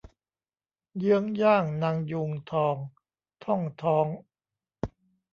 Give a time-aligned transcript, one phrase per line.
[0.97, 2.77] เยื้องย่างนางยูงทอง
[3.43, 4.07] ท่องท้อง